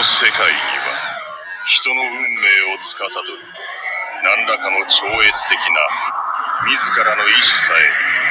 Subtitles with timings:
[0.00, 0.96] の世界には
[1.66, 3.04] 人の運命を司る
[4.24, 5.76] 何らかの超越的な
[6.72, 7.84] 自らの意志さえ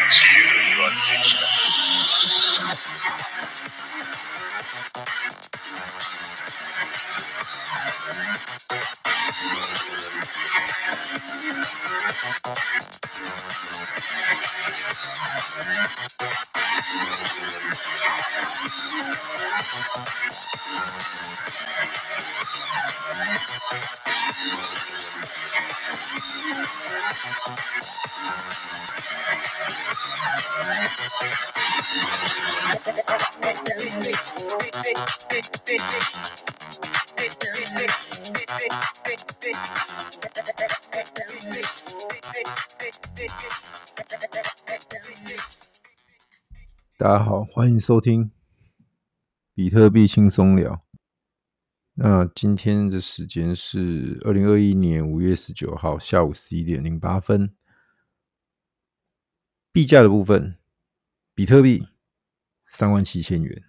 [0.09, 1.37] 自由にはでき
[46.99, 48.29] 大家好，欢迎收听
[49.53, 50.85] 比特币轻松聊。
[51.93, 57.55] 那今天的时间是二零二一年五月十九号下午十一点零八分。
[59.71, 60.59] 币价的部分，
[61.33, 61.87] 比特币
[62.67, 63.63] 三万七千元，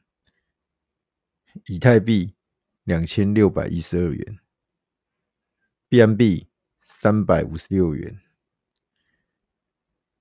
[1.68, 2.34] 以太币
[2.82, 4.40] 两千六百一十二元
[5.88, 6.48] ，BNB
[6.82, 8.20] 三百五十六元。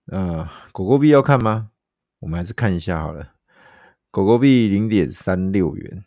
[0.06, 1.72] 啊，狗狗币要看吗？
[2.20, 3.34] 我们还是看一下好了。
[4.12, 6.06] 狗狗币零点三六元。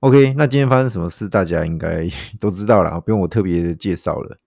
[0.00, 2.08] OK，那今天发生什么事，大家应该
[2.40, 4.38] 都知道了，不用我特别的介绍了。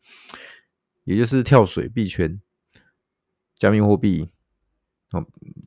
[1.04, 2.42] 也就是跳水币圈。
[3.56, 4.30] 加密货币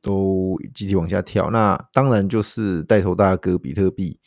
[0.03, 4.20] 都集体往下跳，那当然就是带头大哥比特币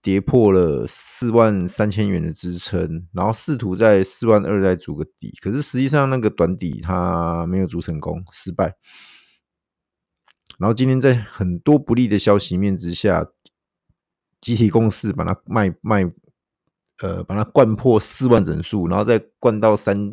[0.00, 8.74] 跌破了四万三千元的支撑，然后试图在四万二再筑个底，可是实际上那个短底它没有筑成功，失败。
[10.62, 13.26] 然后今天在很多不利的消息面之下，
[14.40, 16.04] 集体共识把它卖卖，
[17.00, 20.12] 呃，把它灌破四万整数，然后再灌到三。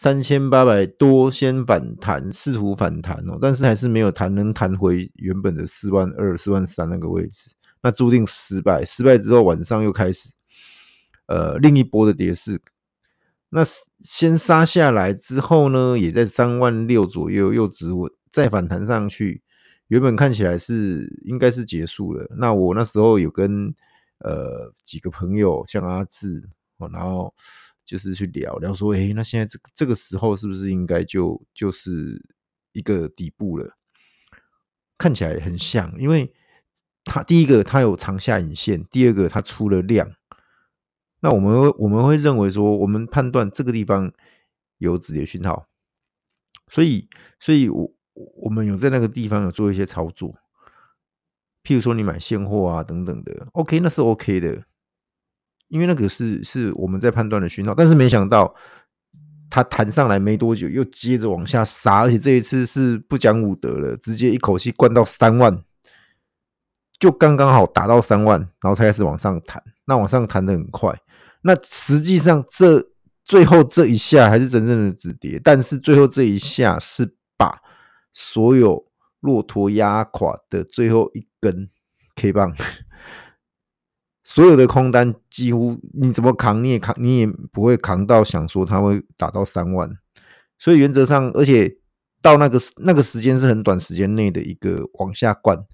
[0.00, 7.50] 三千八百多先反弹，试图反弹哦，但是还是没有弹，能弹回原本的四万二、四万三那个位置，
[7.82, 8.84] 那注定失败。
[8.84, 10.30] 失败之后，晚上又开始
[11.26, 12.60] 呃另一波的跌势。
[13.48, 13.62] 那
[13.98, 18.08] 先杀下来之后呢，也在三万六左右又止稳，
[18.42, 19.42] 再反弹上去。
[19.88, 22.26] 原本看起来是应该是结束了。
[22.38, 23.74] 那我那时候有跟
[24.18, 27.34] 呃几个朋友，像阿志哦，然后。
[27.88, 32.22] 就是去聊聊说，诶，那现在这个这个时候是不是应该就就是
[32.72, 33.78] 一个底部了？
[34.98, 36.30] 看起来很像，因为
[37.02, 40.12] 它第一个它有长下影线，第二个它出了量。
[41.20, 44.12] 那我们会我们会认为说，我们判断这个地方
[44.76, 45.66] 有止跌讯号，
[46.70, 47.08] 所以
[47.40, 47.94] 所以我
[48.36, 50.34] 我们有在那个地方有做一些操作，
[51.62, 54.62] 譬如说你买现货啊等等的，OK，那是 OK 的。
[55.68, 58.54] 因为那个是是我们在判断的讯号，但是没想到
[59.50, 65.62] 它弹上来没多久，又接着往下杀，而且这一次是不讲武德了，直接一口气灌到三万，
[66.98, 69.62] 就刚刚好达到三万，然后才开始往上弹。
[69.84, 70.98] 那往上弹得很快，
[71.42, 72.90] 那实际上这
[73.22, 77.14] 最后这一下还是真正的止跌，但是最后这一下是
[78.20, 78.84] 所有
[79.20, 81.70] 骆驼压垮的最后一根
[82.16, 82.52] K 棒。
[84.24, 89.88] 所有的空单几乎你怎么扛你也扛你也不会扛到想说它会打到三万，
[90.58, 91.78] 所以原则上，而且
[92.20, 95.64] 到那个那个时间是很短时间内的一个往下灌，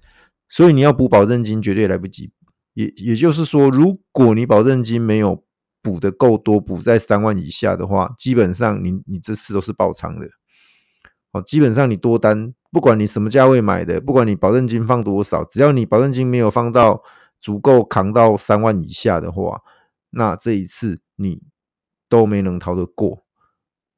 [0.47, 2.31] 所以你要补保证金绝对来不及。
[2.75, 5.43] 也也就是说，如果你保证金没有
[5.81, 10.27] 补的够多，补在三万以下的话，基本上你你这次都是爆仓的。
[11.35, 17.03] 哦，基本上你多单，不管你什么价位买的，不管你保证金放多少，只要你保证金没有放到。
[17.41, 19.61] 足够扛到三万以下的话，
[20.11, 21.43] 那这一次你
[22.09, 23.23] 都没能逃得过。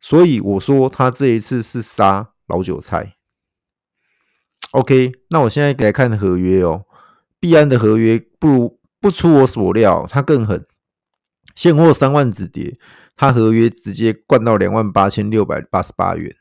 [0.01, 3.15] 所以我说他这一次是杀老韭菜。
[4.71, 6.83] OK，那我现在给来看合约哦。
[7.39, 10.65] 币安的合约不如不出我所料，他更狠。
[11.55, 12.77] 现货三万止跌，
[13.15, 16.35] 他合约直接灌到两万八千六百八十八元，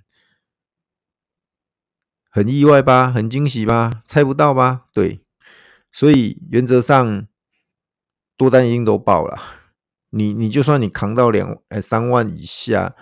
[2.36, 3.10] 很意外吧？
[3.10, 4.02] 很惊喜吧？
[4.04, 4.82] 猜不到吧？
[4.92, 5.22] 对。
[5.90, 7.26] 所以原则上
[8.36, 9.40] 多单已经都爆了，
[10.10, 12.94] 你你就算你扛到两哎三万以下，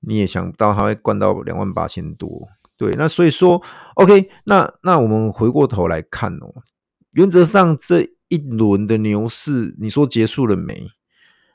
[0.00, 2.48] 你也想不到它会灌到两万八千多。
[2.76, 3.62] 对，那所以说
[3.94, 6.64] OK，那那我们回过头来看哦，
[7.12, 10.88] 原则上这一轮的牛市，你说结束了没？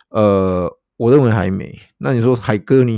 [0.07, 1.77] 呃，我认为还没。
[1.98, 2.98] 那你说海哥你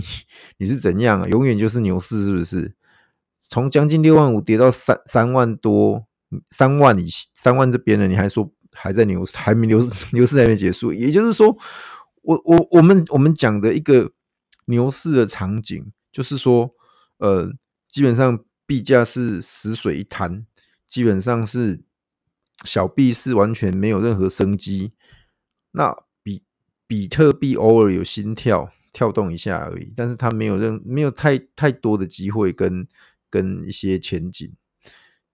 [0.57, 1.27] 你是怎样啊？
[1.27, 2.75] 永远就是牛市是不是？
[3.51, 6.07] 从将近六万五跌到三三万多。
[6.50, 10.94] 三万以三万这边呢，你还说还在牛市，还没牛市， 牛市还没结束。
[10.94, 11.57] 也就是说，
[12.21, 14.13] 我我我们我们讲的一个
[14.68, 16.74] 牛市的场景，就是说，
[17.18, 17.51] 呃，
[17.89, 20.45] 基本上币价是死水一潭，
[20.88, 21.81] 基本上是
[22.63, 24.94] 小币是完全没有任何生机。
[25.74, 25.94] 那
[26.24, 26.44] 比
[26.88, 32.88] 比特币偶尔有心跳跳动一下而已，但是它没有任没有太太多的机会跟
[33.31, 34.53] 跟一些前景。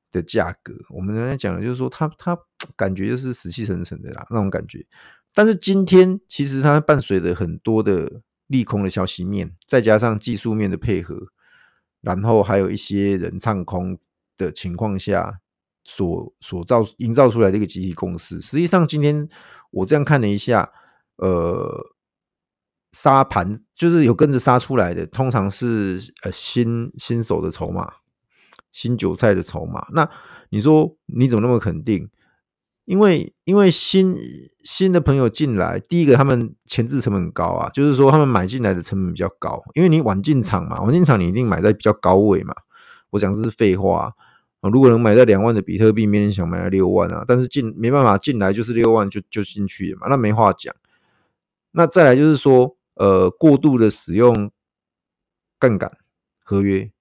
[0.09, 2.39] 的价格，我们刚才讲的就是说，它它
[2.77, 4.85] 感觉就是死气沉沉的啦，那种感觉。
[5.33, 11.27] 但是今天其实它伴随着很多的利空的消息面，再加上技术面的配合，
[11.99, 13.99] 然后还有一些人唱空
[14.37, 15.41] 的情况下，
[15.83, 18.39] 所所造营造出来的一个集体共识。
[18.39, 19.27] 实际上，今天
[19.71, 20.71] 我这样看了一下，
[21.17, 21.96] 呃，
[22.91, 27.93] 杀盘就是有跟着杀出来的，通常是呃新新手的筹码。
[28.73, 30.07] 新韭菜的筹码，那
[30.49, 32.07] 你说你怎么那么肯定？
[32.85, 34.15] 因为因为新
[34.63, 42.53] 新的朋友进来，第一个他们前置成本高啊，就是说他们买进来的成本比较高，因为你晚进场嘛，晚进场你一定买在比较高位嘛。
[43.09, 44.13] 我讲这是废话
[44.59, 47.25] 啊，如果能买在两万的比特币，没人想买在六万啊。
[47.27, 50.71] 但是进没办法进来就是六万就就进去了嘛，那没话讲。
[51.71, 54.51] 那再来就是说，呃，过度的使用
[55.59, 55.91] 杠杆
[56.43, 56.91] 合约。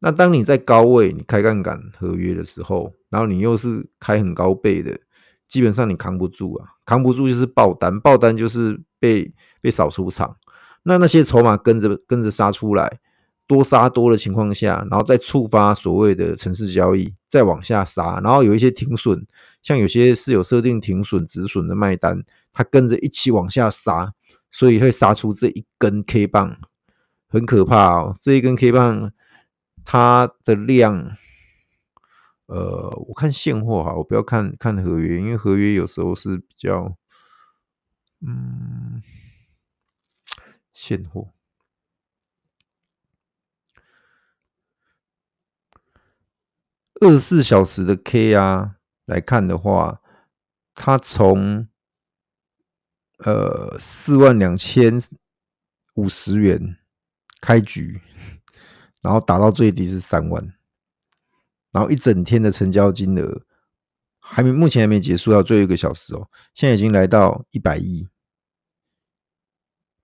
[0.00, 4.98] 那当你在高位你开杠杆合约的时候，然后你又是开很高倍的，
[5.46, 10.36] 基本上你扛不住啊，扛不住就是爆单，爆单就是被被扫出场。
[10.84, 13.00] 那那些筹码跟着跟着杀出来，
[13.46, 19.26] 多杀多的情况下，然后再触发所谓的程式交易，再往下杀，然后有一些停损，
[19.62, 22.22] 像有些是有设定停损止损的卖单，
[22.52, 24.14] 它跟着一起往下杀，
[24.50, 26.58] 所以会杀出这一根 K 棒，
[27.28, 29.12] 很可怕哦，这一根 K 棒。
[29.90, 31.16] 它的量，
[32.44, 36.94] 呃，我看现货哈，我不要看看合约，因为合约有时候是比较，
[38.20, 39.02] 嗯，
[40.74, 41.32] 现货
[47.00, 50.02] 二十四小时的 K 啊来看的话，
[50.74, 51.66] 它从
[53.18, 55.00] 呃四万两千
[55.94, 56.76] 五十元
[57.40, 58.00] 开局。
[59.00, 60.42] 然后打到最低是三万，
[61.70, 63.42] 然后一整天的成交金额
[64.20, 66.28] 还没，目前还没结束，要最后一个小时哦。
[66.52, 68.08] 现在已经来到一百亿、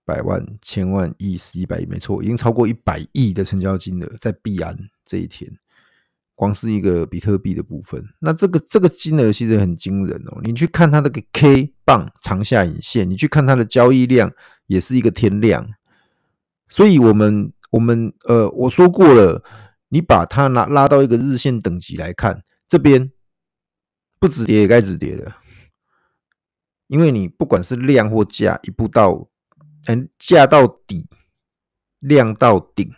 [0.05, 5.53] 百万、千万、亿、十亿、百亿，没错，已经超过一百亿的成交金额在币安这一天，
[6.35, 10.41] 光是一个比特币的部分，那这个这个金额其实很惊人哦。
[10.43, 14.33] 你去看它那个 K 棒长下影线，你去看它的交易量
[14.67, 15.69] 也是一个天量，
[16.69, 17.53] 所以我们。
[17.75, 19.43] 我们呃，我说过了，
[19.89, 23.11] 你把它拿拉到一个日线等级来看，这边
[24.21, 25.39] 不止跌也该止跌了，
[26.87, 29.29] 因为你不管是量或价，一步到
[29.87, 31.09] 嗯价到底，
[31.99, 32.89] 量到顶，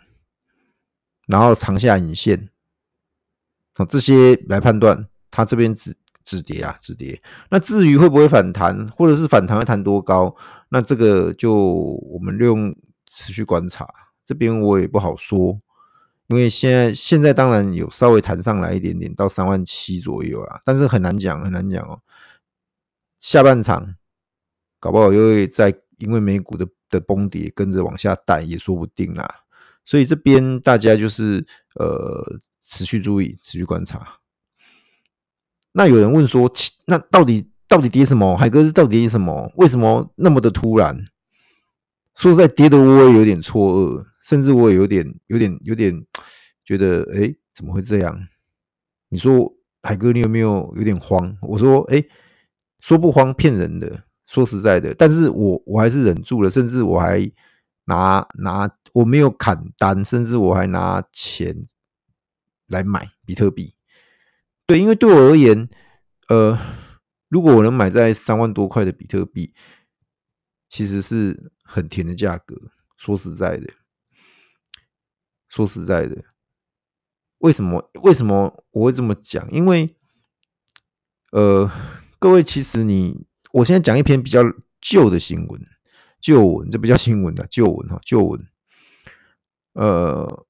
[1.25, 2.49] 然后长下影线，
[3.77, 5.95] 啊这些来判断它这边止
[6.25, 7.21] 止跌啊止跌。
[7.49, 10.35] 那至于会不会反弹，或者是反弹会弹多高，
[10.69, 12.75] 那这个就我们用
[13.09, 13.87] 持续观察。
[14.25, 15.57] 这边我也不好说，
[16.27, 22.01] 因为现在现在当然有稍微弹上来一点点，到三万七左右啦，但是很难讲，很难讲哦。
[23.19, 23.95] 下半场
[24.79, 29.25] 搞不好又会在因为美股的的崩跌跟着往下带，也说不定啦。
[29.87, 32.21] 所以这边大家就是呃
[32.59, 34.19] 持续注意，持续观察。
[35.71, 36.51] 那有人问说，
[36.87, 38.35] 那到底到底跌什么？
[38.35, 39.49] 海哥是到底跌什么？
[39.55, 41.05] 为什么那么的突然？
[42.15, 44.05] 说实在，跌的我也有点错愕。
[44.23, 46.05] 甚至我也有点、有点、有点
[46.65, 48.27] 觉得，哎、怎么会这样？
[49.07, 51.37] 你说海哥，你有没有有点慌？
[51.41, 52.03] 我说，哎、
[52.81, 54.03] 说不慌，骗人的。
[54.25, 57.21] 说实在的，但是我我还是忍住了，甚至我还
[57.87, 61.67] 拿拿，我没有砍单，甚至我还拿钱
[62.67, 63.73] 来买比特币。
[64.65, 65.67] 对，因为对我而言，
[66.29, 66.57] 呃，
[67.27, 69.53] 如果我能买在三万多块的比特币，
[70.69, 72.55] 其实是很甜的价格。
[72.95, 73.73] 说实在的。
[75.49, 76.25] 说实在的，
[77.37, 79.49] 为什么为什么我会这么讲？
[79.49, 79.95] 因为，
[81.31, 81.71] 呃，
[82.19, 84.43] 各位，其实你，我现在讲一篇比较
[84.81, 85.61] 旧的新闻，
[86.27, 88.45] 旧闻，这不叫新闻啊，旧闻哈，旧闻。
[89.75, 90.45] 呃，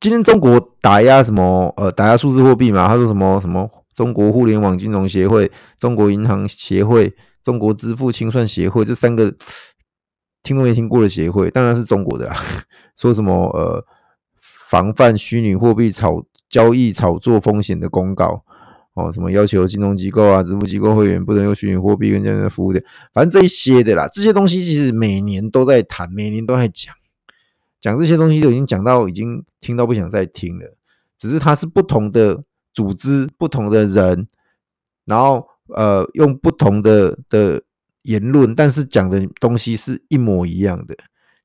[0.00, 1.74] 今天中国打压什么？
[1.76, 2.88] 呃，打压数字货币嘛？
[2.88, 3.70] 他说什么什么？
[3.94, 9.36] 中国互联网金融协会、中国银行协会、中国支付清算协会这三个。
[10.42, 12.34] 听都没听过的协会，当然是中国的啦。
[12.96, 13.84] 说什么呃，
[14.40, 18.42] 防范虚拟货币炒交易炒作风险的公告，
[18.94, 22.82] 哦，什么要求金融机构啊、支付机构会员不能用虚拟货币跟这样的服务的，
[23.14, 26.94] 反正这一些的啦，这些东西其实每年都在谈，每年都在讲，
[27.80, 30.76] 讲这些东西都已经讲到已经听到不想再听了，
[31.16, 32.44] 只是它是不同的
[32.74, 34.28] 组织、不同的人，
[35.06, 37.62] 然后呃用不同的的
[38.02, 40.94] 言论，但是讲的东西是一模一样的，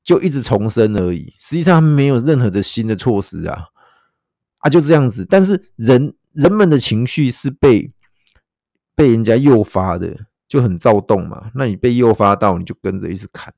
[0.04, 1.32] 就一直重申而已。
[1.38, 3.68] 实际上没有任何的新的措施啊，
[4.58, 6.12] 啊就这样子，但是人。
[6.38, 7.90] 人们的情绪是被
[8.94, 11.50] 被人家诱发的，就很躁动嘛。
[11.56, 13.52] 那你被诱发到，你就跟着一直砍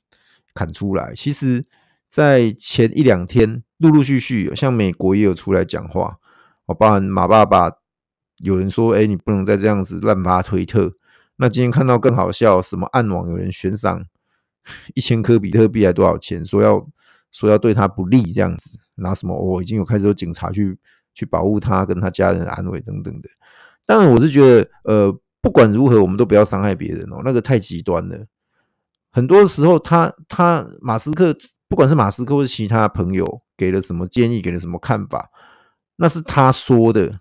[0.55, 1.13] 砍出来。
[1.15, 1.67] 其实，
[2.09, 6.17] 在前一两天，陆陆续续，像美国也有出来讲话。
[6.65, 7.71] 我包含马爸爸，
[8.39, 10.95] 有人说：“哎，你不能再这样子乱发推特。”
[11.37, 14.07] 那今天看到更好笑，什么暗网有人悬赏
[14.97, 16.89] 一千颗比特币还多少钱，说要
[17.31, 19.37] 说要对他不利这样子，拿什么？
[19.39, 20.79] 我、已经有开始有警察去。
[21.21, 23.29] 去保护他跟他家人的安危等等的，
[23.85, 28.25] 当然我是觉得，呃，不管如何，我们都不要伤害别人哦，那个太极端了。
[29.11, 31.37] 很多时候他，他他马斯克，
[31.69, 35.29] 不管是马斯克或是其他朋友给了什么建议，给了什么看法，
[35.97, 37.21] 那是他说的，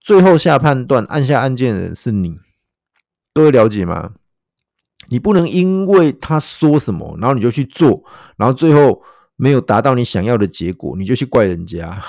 [0.00, 2.40] 最后下判断、按下按键的人是你，
[3.34, 4.12] 各位了解吗？
[5.08, 8.02] 你不能因为他说什么，然后你就去做，
[8.38, 9.02] 然后最后
[9.36, 12.02] 没有达到你想要的结果，你就去怪人家。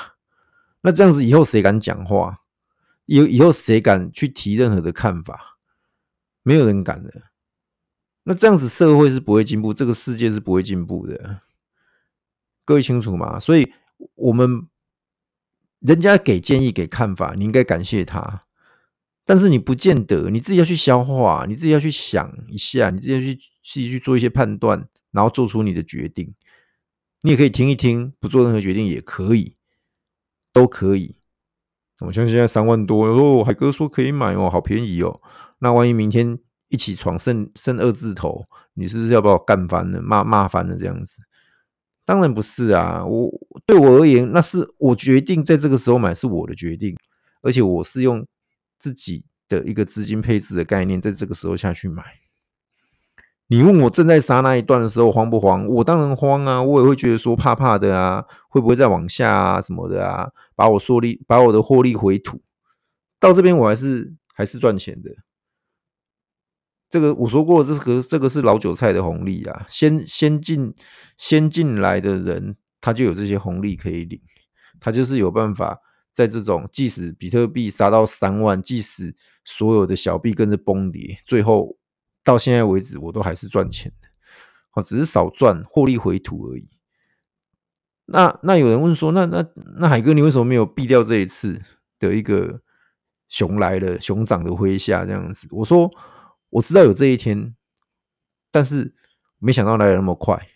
[0.82, 2.42] 那这样子以后谁敢讲话？
[3.06, 5.58] 以以后谁敢去提任何的看法？
[6.44, 7.32] 没有人敢的。
[8.24, 11.42] 那这样子社会是不会进步，这个世界是不会进步的。
[12.66, 13.40] 各位清楚吗？
[13.40, 13.72] 所以
[14.16, 14.68] 我们
[15.80, 18.44] 人家给建议、给看法，你应该感谢他。
[19.24, 26.34] 但是你不见得，你自己要去消化，你自己要去想一下，你自己要去自己去做一些判断，然后做出你的决定。
[27.22, 29.57] 你也可以听一听，不做任何决定也可以。
[30.58, 31.16] 都可以，
[32.00, 35.22] 我像现在三万多哦，海哥说可以买哦，好便宜哦。
[35.60, 41.22] 那万一明天一起床剩剩二字头，你是不是要把我干翻了，骂骂翻了这样子？
[42.04, 43.32] 当然不是啊，我
[43.68, 46.98] 对我而言，那是我决定在这个时候买，是我的决定，
[47.44, 48.26] 而且我是用
[48.80, 52.04] 自己的一个资金配置的概念，在这个时候下去买。
[53.50, 55.66] 你问我正在杀那一段的时候慌不慌？
[55.68, 62.42] 我当然慌啊，我也会觉得说怕怕的啊，会不会再往下啊什么的啊，把我获利，把我的获利回吐。
[63.22, 65.12] 到这边我还是还是赚钱的。
[66.90, 70.74] 这个我说过，这个这个是老韭菜的红利啊，先先进
[71.18, 74.20] 先进来的人，他就有这些红利可以领，
[74.82, 75.80] 他就是有办法
[76.14, 81.78] 在这种即使比特币杀到三万，即使所有的小币跟着崩跌，最后。
[82.28, 84.10] 到现在为止，我都还是赚钱的，
[84.72, 86.72] 好，只是少赚，获利回吐而已。
[88.08, 89.46] 那那有人问说，那那
[89.80, 91.62] 那海哥，你为什么没有避掉这一次
[91.98, 92.62] 的一个
[93.30, 95.48] 熊来了，熊掌的麾下这样子？
[95.52, 95.90] 我说
[96.50, 97.56] 我知道有这一天，
[98.52, 98.94] 但是
[99.40, 100.50] 没想到来的那么快。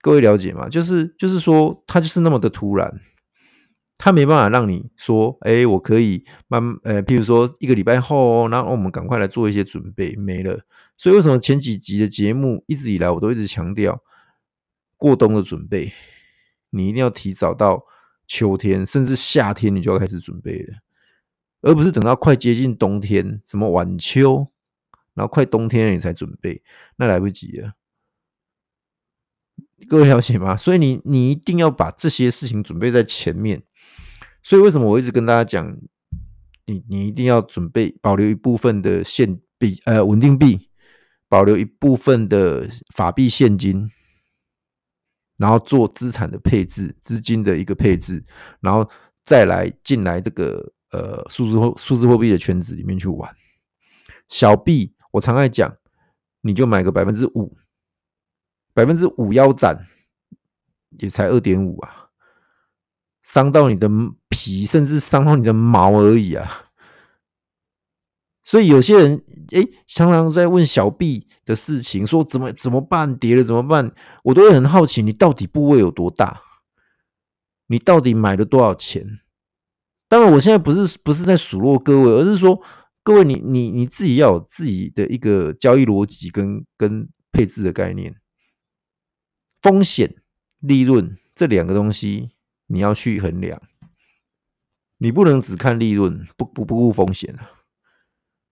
[0.00, 0.68] 各位了解吗？
[0.68, 3.00] 就是就是说，它就是那么的突然。
[4.04, 10.66] 他没办法让你说，哎、我可以慢，呃，譬如说一个礼拜后，然后我们赶快来做一些准备，没了。
[10.96, 14.02] 所以为什么前几集的节目一直以来我都一直强调
[14.96, 15.92] 过冬的准备，
[16.70, 17.84] 你一定要提早到
[18.26, 20.78] 秋天，甚至夏天你就要开始准备了，
[21.60, 24.48] 而不是等到快接近冬天，什么晚秋，
[25.14, 26.64] 然后快冬天了你才准备，
[26.96, 27.74] 那来不及了。
[29.86, 30.56] 各位了解吗？
[30.56, 33.62] 所以你你一定要把这些事情准备在前面。
[34.42, 35.76] 所以为什么我一直跟大家讲，
[36.66, 40.68] 你你一定要准备保留一部分的现币呃稳定币，
[41.28, 43.90] 保留一部分的法币现金，
[45.36, 48.24] 然后做资产的配置，资金的一个配置，
[48.60, 48.88] 然后
[49.24, 53.34] 再来进来这个呃数字货数字货币的圈子里面去玩。
[54.28, 55.76] 小币我常爱讲，
[56.40, 57.56] 你就买个百分之五，
[58.74, 59.86] 百分之五腰斩
[60.98, 62.01] 也才二点五啊。
[63.22, 63.88] 伤到你的
[64.28, 66.70] 皮，甚至伤到你的毛而已啊！
[68.42, 73.94] 所以有些人诶，常常在问小币的事情，说怎么怎么办，跌了怎么办？
[74.24, 76.42] 我都会很好奇，你到底部位有多大？
[77.68, 79.20] 你到底买了多少钱？
[80.08, 82.60] 当然，我现在不是不是在数落各位，而是说
[83.02, 88.16] 各位你你你自己要有自己的一个交易逻辑跟跟配置的概念，
[89.62, 90.16] 风险、
[90.58, 92.32] 利润这两个东西。
[92.72, 93.60] 你要去衡量，
[94.96, 97.50] 你不能只看利润，不不不顾风险啊！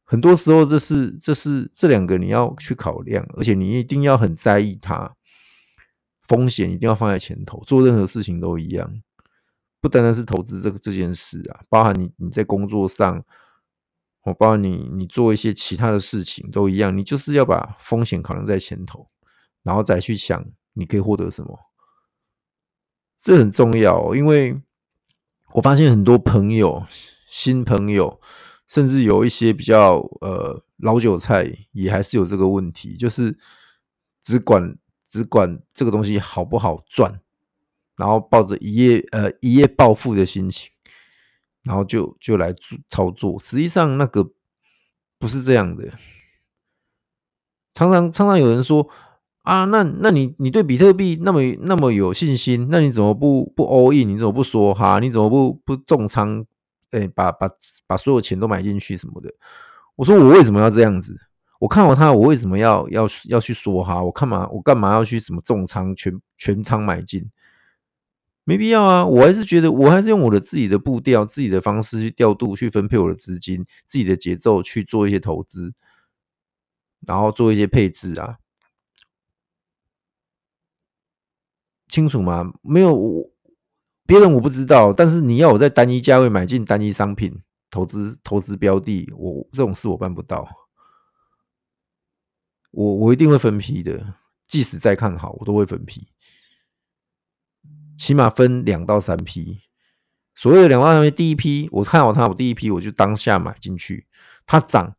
[0.05, 5.17] 很多时候，这是这是这两个你要去考量，而且你一定要很在意它，
[6.29, 7.63] 风险一定要放在前头。
[7.65, 9.01] 做任何事情都一样，
[9.81, 13.25] 不单单是投资这个这件事啊，包含你你在工作上，
[14.25, 19.09] 我包含你你做一些其他的事情都一样，你就是要把风险考量在前头，
[19.63, 21.59] 然后再去想你可以获得什么，
[23.23, 24.15] 这很重要。
[24.15, 24.61] 因为
[25.53, 26.85] 我发现很多朋友、
[27.27, 28.21] 新朋友，
[28.67, 33.39] 甚至有一些比较呃老韭菜，也还是有这个问题，就是
[34.23, 37.21] 只管只管这个东西好不好赚。
[37.97, 40.71] 然后抱着一夜呃一夜暴富的心情，
[41.65, 42.55] 然后就就来
[42.89, 43.39] 操作。
[43.39, 44.33] 实际上那个
[45.19, 45.93] 不是这样的。
[47.75, 48.89] 常常常常有人说
[49.43, 54.09] 啊，那那你你对比特币那么那么有信心，那你怎么不不 all in？
[54.09, 54.99] 你怎么不说哈？
[55.01, 56.45] 你怎么不不重仓？
[56.91, 57.49] 哎，把把
[57.87, 59.33] 把所有钱都买进去什么的？
[59.97, 61.17] 我说我为什么要这样子？
[61.61, 64.03] 我看好它，我为什么要要要去说哈？
[64.03, 67.31] 我干嘛我干嘛要去什么重仓全全仓买进？
[68.45, 69.07] 没必要啊！
[69.07, 75.73] 我还是觉得，我还是用我的自己的步调、自己的方式去调度、去分配我的资金、自己的节奏去做一些投资，
[77.07, 78.39] 然后做一些配置啊，
[81.91, 82.53] 清楚吗？
[82.63, 83.31] 没有我
[84.07, 90.49] 别人我不知道，但是你要我在单一价位买进单一商品投资投资标的，我这种事我办不到。
[92.71, 94.15] 我我一定会分批的，
[94.47, 96.09] 即使再看好，我都会分批。
[97.99, 99.61] 起码分两到三批，
[100.35, 104.07] 所谓的两到三批，第一批我看好它，我第一批我就当下买进去，
[104.47, 104.97] 它涨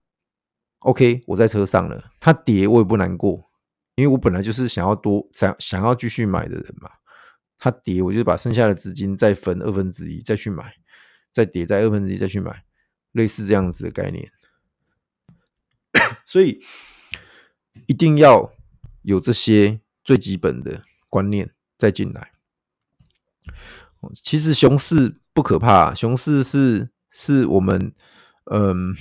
[0.80, 3.51] ，OK，我在车上了，它跌我也不难过，
[4.02, 6.90] 因为我本来就是想要多想想要继续买的人嘛，
[7.60, 10.74] 它跌我就把剩下的资金再分二分之一再去买，
[11.32, 12.64] 再跌再二分之一再去买，
[13.12, 14.32] 类似这样子的概念，
[16.26, 16.64] 所以
[17.86, 18.52] 一定要
[19.04, 22.32] 有这些最基本的观念再进来。
[24.16, 27.94] 其实熊市不可怕，熊市是是我们
[28.46, 28.96] 嗯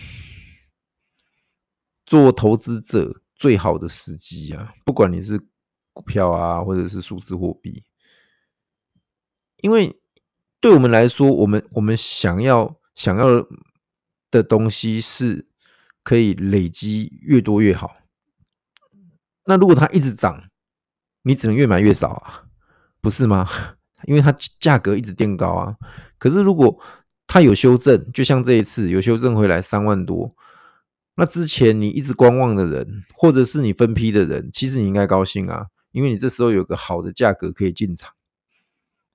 [2.04, 4.74] 做投资者最好的时机啊！
[4.84, 5.40] 不管你是
[5.94, 7.82] 股票啊，或者是数字货币，
[9.62, 9.98] 因为
[10.60, 13.26] 对我们来说，我们我们想要想要
[14.30, 15.48] 的东西是
[16.02, 17.96] 可以累积越多越好。
[19.46, 20.50] 那如果它一直涨，
[21.22, 22.44] 你只能越买越少啊，
[23.00, 23.48] 不是吗？
[24.04, 25.76] 因为它价格一直垫高啊，
[26.18, 26.78] 可是如果
[27.26, 30.36] 它有修正，就像这一次有修正回来三万多，
[31.16, 38.14] 那之前你一直观望的人，或者是你分批的人，其实你应该高兴啊，因为你这时候有个好的价格可以进场。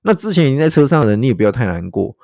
[0.02, 2.16] 那之前已经在车上的人，你也不要太难过，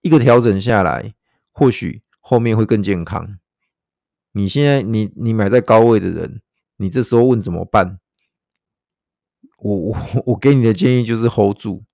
[0.00, 1.14] 一个调整下来，
[1.52, 3.38] 或许后面会更健康。
[4.32, 6.42] 你现在你你买在高位的人，
[6.78, 8.00] 你这时候问怎么办？
[9.58, 11.84] 我我我给你的建议就是 hold 住，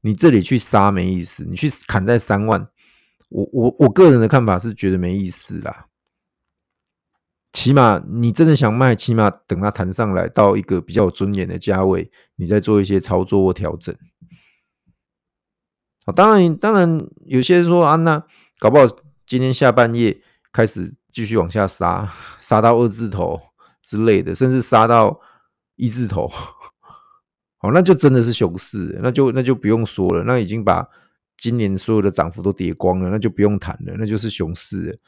[0.00, 2.68] 你这里去杀没意思，你去砍在三万，
[3.34, 5.86] 我我我个人的看法是觉得没意思啦。
[7.52, 13.92] 起码你真的想卖，起码等它弹上来到一个比较有尊严的价位，你再做一些操作或调整。
[16.06, 18.24] 好，当然当然有些人说啊，那
[18.60, 18.84] 搞不好
[19.26, 20.20] 今天下半夜
[20.52, 23.40] 开始继续往下杀，杀到二字头
[23.82, 25.20] 之类的，甚至杀到
[25.74, 26.28] 一字头。
[27.58, 30.88] 好，那就真的是熊市，那就那就不用说了，那已经把
[31.36, 34.98] 今年所有的涨幅都跌光了，那就不用谈了，那就是熊市，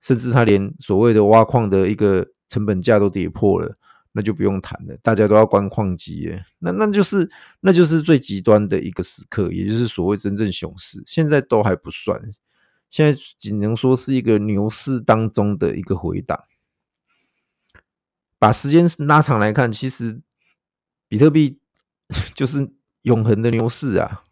[0.00, 3.76] 甚至他连所谓的挖矿的一个成本价都跌破了，
[4.12, 7.30] 那就不用谈了，大家都要关矿机了，那那就是
[7.60, 12.20] 那就是最极端的一个时刻，也就是所谓真正熊市，现在都还不算，
[12.90, 16.44] 现在只能说是一个牛市当中的一个回档，
[18.38, 20.20] 把时间拉长来看，其实
[21.08, 21.58] 比特币。
[22.34, 22.70] 就是
[23.04, 24.24] 永恒的牛市啊！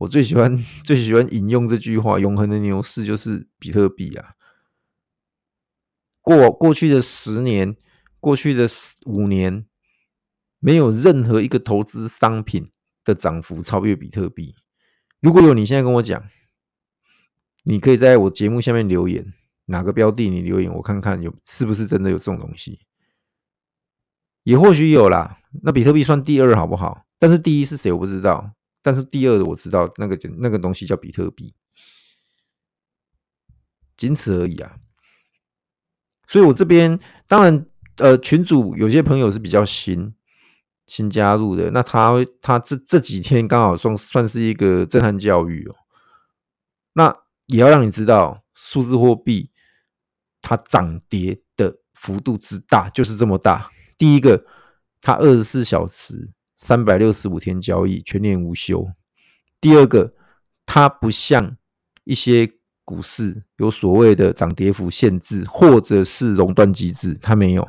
[0.00, 4.34] 我最喜欢 最喜欢引用这句话：“永恒的牛市就是比特币啊！”
[6.22, 7.76] 过过去的十年，
[8.18, 8.66] 过去的
[9.06, 9.66] 五年，
[10.58, 12.70] 没有任何一个投资商品
[13.04, 14.54] 的涨幅超越比特币。
[15.20, 16.30] 如果有，你现在跟我讲，
[17.64, 19.34] 你可以在我节目下面留言，
[19.66, 22.80] 哪个标的你留言，我看看有是不是真的有这种东西。
[24.44, 27.04] 也或许有啦，那比特币算第二好不好？
[27.18, 31.54] 但是第一是谁我不知道，但是第二的我知道，那个那个东西叫比特币，
[33.96, 34.76] 仅此而已啊。
[36.26, 37.66] 所以我这边当然
[37.96, 40.14] 呃，群主有些朋友是比较新
[40.86, 45.74] 新加入的，那他他这这几天刚好算算是一个震撼教育哦。
[46.94, 47.14] 那
[47.46, 49.50] 也要让你知道，数字货币
[50.40, 53.70] 它涨跌的幅度之大，就是这么大。
[53.98, 54.44] 第一个，
[55.00, 56.32] 它二十四小时、
[56.62, 58.92] 三百六十五天交易，全年无休；
[59.62, 60.12] 第二个，
[60.66, 61.56] 它不像
[62.04, 62.50] 一些
[62.84, 67.66] 股市有所谓的涨跌幅限制，或者是熔断机制，它没有，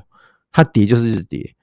[0.51, 1.55] 它跌就是一直跌。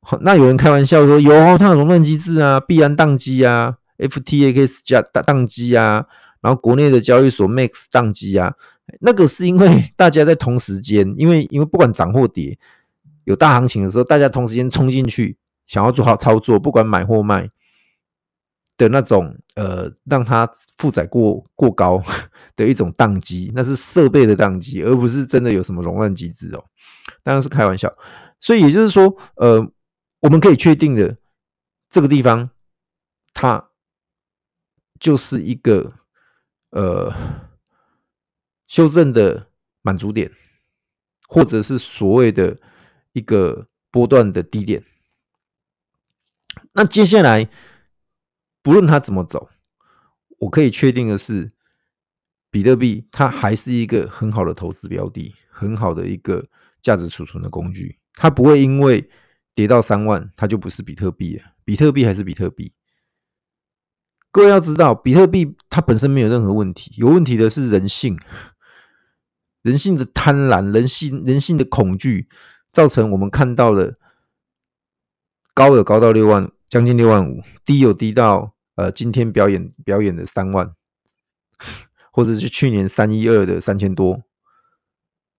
[0.00, 6.06] 好那有人开玩笑说，有它有熔断机制啊，币安宕机啊，FTX 加宕机啊，
[6.40, 8.54] 然后国内的交易所 Max 宕机啊，
[8.98, 12.58] 那个是因为 大家在同时间，因为因为不管涨或跌，
[13.24, 15.36] 有大行情的时候，大家同时间冲进去，
[15.70, 17.48] 想要做好操作，不管买或卖。
[18.76, 22.02] 的那种呃，让它负载过过高
[22.56, 26.64] 的一种宕机，那是设备的宕机，而不是真的有什么熔断机制哦。
[27.22, 27.94] 当然是开玩笑。
[28.40, 29.60] 所以也就是说，呃，
[30.20, 31.18] 我们可以确定的，
[31.90, 32.48] 这个地方
[33.34, 33.68] 它
[34.98, 35.92] 就是一个
[36.70, 37.12] 呃
[38.66, 39.48] 修正的
[39.82, 40.32] 满足点，
[41.28, 42.56] 或者是所谓的
[43.12, 44.82] 一个波段的低点。
[46.72, 47.50] 那接下来。
[48.62, 49.48] 不论它怎么走，
[50.40, 51.50] 我可以确定的是，
[52.50, 56.46] 比特币它还是一个很好的投资标的，很好的一个
[56.82, 57.98] 价值储存的工具。
[58.12, 59.08] 它不会因为
[59.54, 61.44] 跌到三万，它就不是比特币了。
[61.64, 62.74] 比特币还是比特币。
[64.30, 68.18] 各位要知道，比特币它本身没有任何问题，有问题的是人性，
[69.62, 72.28] 人性的贪婪，人性人性的恐惧，
[72.74, 73.96] 造成我们看到的
[75.60, 76.50] 高有高到六万。
[76.70, 80.72] 将近六万五，低有低到呃，今天表演表演的三万，
[82.12, 84.22] 或者是去年三一二的三千多，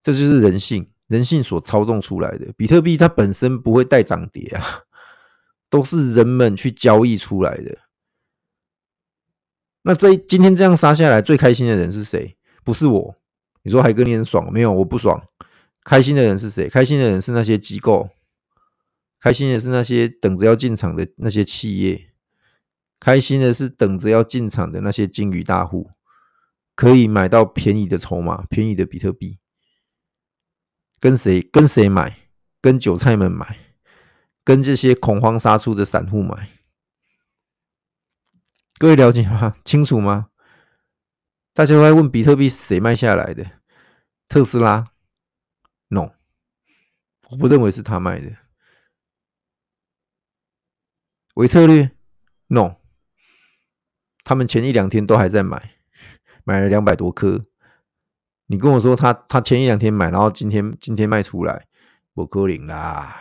[0.03, 2.53] 这就是人性，人性所操纵出来的。
[2.57, 4.81] 比特币它本身不会带涨跌啊，
[5.69, 7.77] 都是人们去交易出来的。
[9.83, 12.35] 那这今天这样杀下来，最开心的人是谁？
[12.65, 13.15] 不是我。
[13.63, 14.51] 你说海哥你很爽？
[14.51, 15.23] 没有，我不爽。
[15.85, 16.67] 开心的人是谁？
[16.67, 18.09] 开心的人是那些机构。
[19.21, 22.11] 开心的是那些等着要进场的那些企业，
[22.99, 25.91] 开心的是等着要进场的那些鲸鱼大户，
[26.75, 29.37] 可以买到便宜的筹码、便宜的比特币。
[30.99, 31.39] 跟谁？
[31.51, 32.29] 跟谁买？
[32.59, 33.59] 跟韭菜们买？
[34.43, 36.49] 跟这些恐慌杀出的散户买？
[38.79, 39.55] 各位了解吗？
[39.63, 40.29] 清楚吗？
[41.53, 43.59] 大家都在问比特币谁卖下来的？
[44.27, 44.91] 特斯拉
[45.89, 46.13] ？No，
[47.29, 48.35] 我不认为是他卖的。
[51.35, 51.91] 微策略
[52.47, 52.75] ，no，
[54.23, 55.75] 他们前一两天都还在买，
[56.43, 57.41] 买了两百多颗。
[58.47, 61.67] 你跟我说他他前一两天买，然后今天今天卖出来，
[62.15, 63.15] 我可能啦。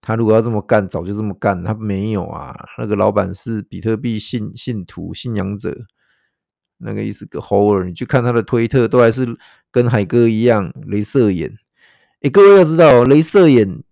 [0.00, 1.62] 他如果要这么干，早就这么干。
[1.62, 5.74] 他没有啊，那个老板是比特币信信徒信仰者，
[6.78, 7.84] 那个意思个猴儿。
[7.84, 9.36] 你去看他的推特，都还是
[9.70, 11.58] 跟海哥一样，镭射眼。
[12.22, 13.82] 哎，各位要知道，镭射眼。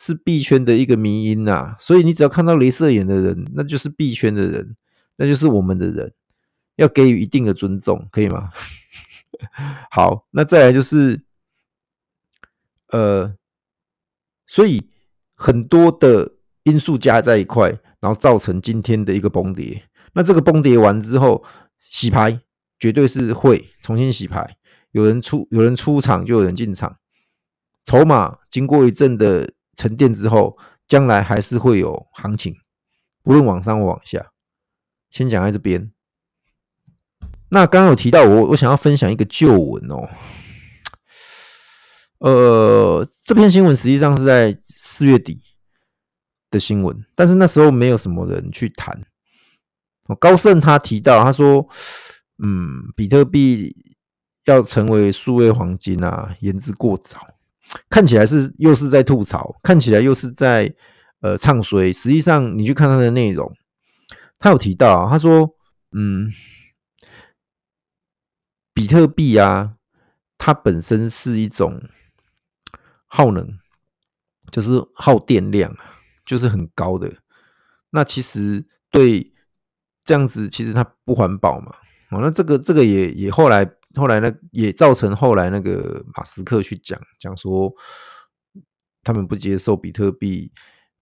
[0.00, 4.76] 是币圈的一个迷因呐、所以你只要看到镭射眼的人，那就是币圈的人，
[5.16, 6.12] 那就是我们的人，
[6.76, 8.50] 要给予一定的尊重，可以吗？
[9.90, 11.22] 好，那再来就是，
[12.90, 13.34] 呃，
[14.46, 14.88] 所以
[15.34, 19.82] 很多的因素加在一块，然后造成今天的一个崩跌。
[20.12, 21.44] 那这个崩跌完之后，
[21.90, 22.40] 洗牌
[22.78, 24.58] 绝对是会重新洗牌，
[24.92, 26.98] 有人出有人出场，就有人进场，
[27.84, 29.54] 筹码经过一阵的。
[29.78, 32.54] 沉淀之后，将来还是会有行情，
[33.22, 34.32] 不论往上或往下。
[35.08, 35.92] 先讲在这边。
[37.50, 40.10] 那刚刚有提到我，我想要分享一个旧闻哦。
[42.18, 45.40] 呃，这篇新闻实际上是在四月底
[46.50, 49.06] 的新闻，但是那时候没有什么人去谈。
[50.18, 51.68] 高盛他提到，他说
[52.42, 53.72] ：“嗯，比特币
[54.46, 57.20] 要成为数位黄金啊，言之过早。”
[57.90, 60.74] 看起来是又是在吐槽，看起来又是在
[61.20, 61.92] 呃唱衰。
[61.92, 63.52] 实际上，你去看他的内容，
[64.38, 65.54] 他有提到啊，他说
[65.92, 66.32] ：“嗯，
[68.72, 69.74] 比特币啊，
[70.38, 71.82] 它本身是一种
[73.06, 73.58] 耗能，
[74.50, 77.12] 就是耗电量啊，就是很高的。
[77.90, 79.34] 那其实对
[80.04, 81.72] 这样子，其实它不环保嘛。
[82.10, 87.70] 哦，那这个这个也也后来。”后来呢，也造成后来那个马斯克去讲讲说，
[89.02, 90.50] 他们不接受比特币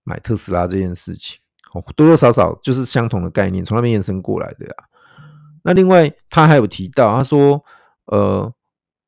[0.02, 1.38] 买特斯拉这件事情，
[1.74, 4.84] 哦，多多少少就是相同的概念，从那边延伸过来的啊。
[5.62, 7.62] 那另外他还有提到，他说，
[8.06, 8.52] 呃，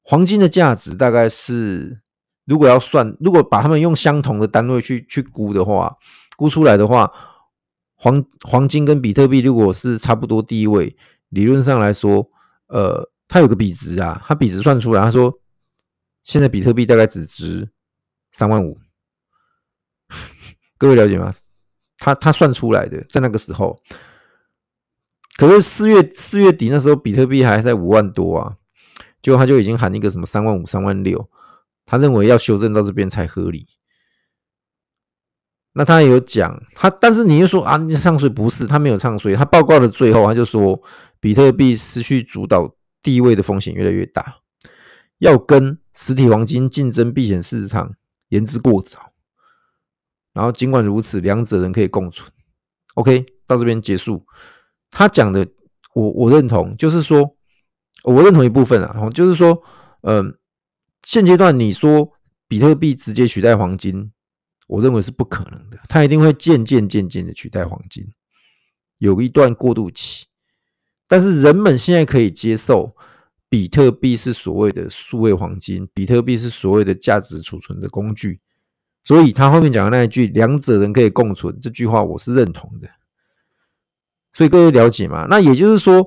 [0.02, 2.00] 黄金的价值大概是，
[2.44, 5.96] 如果要算，如果把他们用相同的单位去去估的话，
[6.36, 7.10] 估出来的话，
[7.94, 10.96] 黄黄金跟比特币如果是差不多地位，
[11.28, 12.30] 理论上来说，
[12.66, 13.10] 呃。
[13.28, 15.38] 他有个比值啊，他比值算出来，他说
[16.24, 17.68] 现在比特币大概只值
[18.32, 18.78] 三万五，
[20.78, 21.30] 各位了解吗？
[21.98, 23.78] 他他算出来的，在那个时候，
[25.36, 28.56] 可是四月四月底那时候，比特币还在五万多啊，
[29.20, 31.28] 结果他就已经喊一个什么三万五、三万六，
[31.84, 33.66] 他认为要修正到这边才合理。
[35.72, 38.66] 那他也有讲，他但是你又说啊，你唱衰不是？
[38.66, 40.80] 他没有唱衰，他报告的最后他就说，
[41.20, 44.38] 比特币失去主导地位的风险越来越大，
[45.18, 47.94] 要跟实体黄金竞争避险市场
[48.28, 49.12] 言之过早。
[50.32, 52.30] 然后尽管如此，两者仍可以共存。
[52.94, 54.24] OK，到这边结束。
[54.90, 55.46] 他讲的
[55.94, 57.36] 我我认同，就是说
[58.04, 59.60] 我认同一部分啊，就是说，
[60.02, 60.38] 嗯、
[61.02, 62.12] 现阶段你说
[62.46, 64.12] 比特币直接取代黄金，
[64.68, 68.12] 我认为是不可能的，它一定会渐渐渐渐的取代黄金，
[68.98, 70.27] 有一段过渡期。
[71.08, 72.94] 但是人们现在可以接受
[73.48, 78.40] 比特币是所谓的数位黄金，比特币是所谓的价值储存的工具。
[79.04, 82.90] 所以他后面讲的那一句“两者人可以共存”这句话，我是认同的。
[84.34, 85.26] 所以各位了解嘛？
[85.30, 86.06] 那也就是说，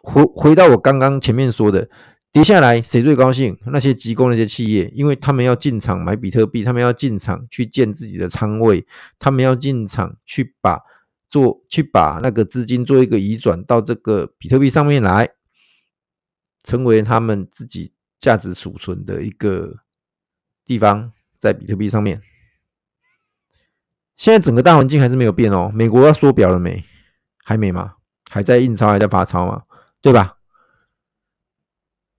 [0.00, 1.90] 回回到我刚刚前面说的，
[2.32, 3.58] 跌下来谁最高兴？
[3.66, 8.86] 那些机构、那些企业，因为他们要进场买比特币，他们要进场去建自己的仓位，
[9.18, 10.80] 他们要进场去把
[11.28, 15.30] 做去把那个资金做一个移转到这个比特币上面来，
[16.64, 19.76] 成为他们自己价值储存的一个
[20.64, 21.12] 地方。
[21.40, 22.20] 在比特币上面，
[24.16, 25.70] 现在整个大环境还是没有变哦。
[25.72, 26.84] 美国要缩表了没？
[27.44, 27.94] 还没吗？
[28.28, 29.62] 还在印钞，还在发钞吗？
[30.02, 30.38] 对吧？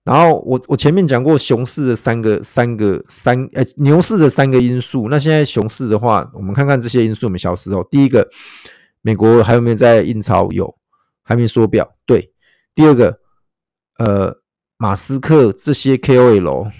[0.04, 5.08] 然后我我前面讲过熊市的三个三个三呃牛市的三个因素。
[5.10, 7.86] 那现在熊市的话，我们看看这些因素有没有消失哦。
[7.90, 8.26] 第一个，
[9.02, 10.50] 美国还有没有在印钞？
[10.52, 10.78] 有，
[11.22, 11.96] 还没缩表。
[12.06, 12.32] 对。
[12.74, 13.20] 第二个，
[13.98, 14.42] 呃，
[14.76, 16.72] 马斯克这些 KOL。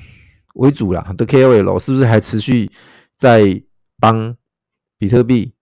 [0.54, 2.70] 为主啦的 KOL 是不是还持续
[3.16, 3.62] 在
[4.00, 4.36] 帮
[4.98, 5.54] 比特币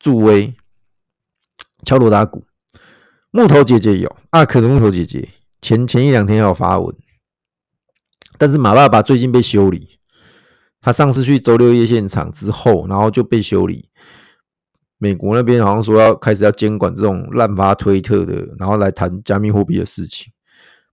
[0.00, 0.52] 助威、
[1.84, 2.44] 敲锣打鼓？
[3.30, 6.94] 木头姐姐有，阿可的木头姐姐前前一两天要发文，
[8.36, 10.00] 但是马爸爸最近被修理，
[10.80, 13.88] 他上次去周六夜现场之后，然后就被修理。
[15.02, 20.32] 美国那边好像说要开始要监管这种滥发推特的，然后来谈加密货币的事情。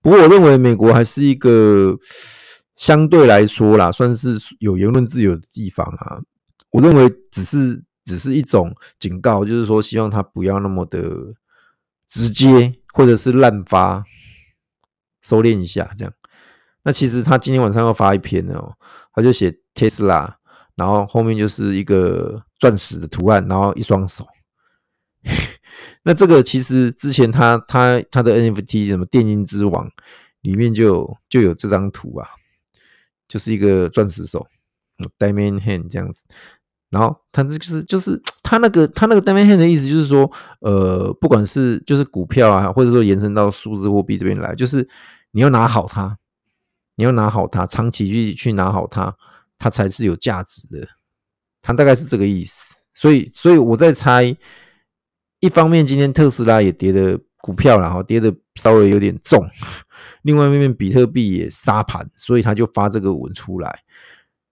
[0.02, 1.96] 不过我认为美国还是一个。
[2.80, 6.22] 相对来说啦，算是有言论自由的地方啊。
[6.72, 11.02] 我认为只是只是一种警告，就是说希望他不要那么的
[12.08, 14.06] 直接，或者是滥发，
[15.22, 16.14] 收敛一下这样。
[16.84, 18.72] 那其实他今天晚上要发一篇哦，
[19.14, 20.36] 他就写 Tesla，
[20.80, 24.26] 然后后面就是一个钻石的图案，然后一双手。
[26.02, 29.88] 那这个其实之前他他他的 NFT 什么电音之王
[30.42, 32.28] 里面就就有这张图啊。
[33.28, 34.48] 就是一个钻石手
[35.20, 36.24] ，Diamond Hand 这样子，
[36.90, 44.90] 然后他这就是就是他那个他那个 Diamond Hand 的意思就是说，呃，不管是就是股票啊，或者说延伸到数字货币这边来，就是
[45.30, 46.18] 你要拿好它，
[46.96, 49.16] 你要拿好它，长期去去拿好它，
[49.60, 50.88] 它才是有价值的。
[51.62, 54.36] 他大概是这个意思，所以所以我在猜，
[55.42, 59.46] 一方面今天特斯拉也跌的股票然后跌的稍微有点重。
[60.24, 63.80] 另外一面，比特币也杀盘，所以他就发这个文出来。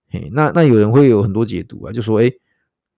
[0.10, 2.32] 嘿，那那有人会有很多解读啊，就说：哎，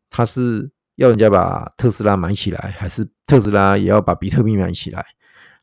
[0.09, 5.05] 他是要人家把特斯拉买起来，还是特斯拉也要把比特币买起来，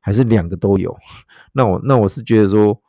[0.01, 0.97] 还是两个都有？
[1.53, 2.81] 那我那我是觉得说，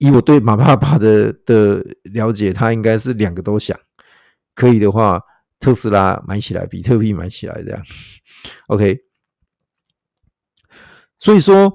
[0.00, 3.78] 以我对马爸爸的的了解，他应该是两个都想。
[4.54, 5.20] 可以的话，
[5.60, 7.80] 特斯拉买起来，比特币买起来，这样。
[8.66, 8.98] OK，
[11.18, 11.74] 所以说。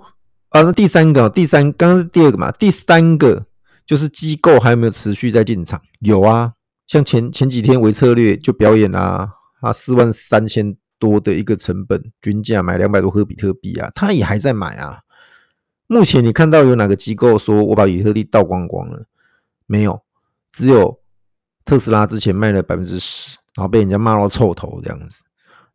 [0.49, 3.45] 啊，那第三个，第三，刚刚是第二个嘛，第三个
[3.85, 5.81] 就是机构还有没有持续在进场？
[5.99, 6.53] 有啊，
[6.87, 9.27] 像前前几天微策略就表演啊，
[9.59, 14.97] 啊，四万三千多的一个成本均价买两百多颗比特币啊，他也还在买啊。
[15.87, 19.05] 目前你看到有哪个机构说我把比特币倒光光了？
[19.67, 20.01] 没有，
[20.51, 20.99] 只有
[21.63, 25.23] 特斯拉之前卖了百分之十，然后被人家骂到臭头这样子，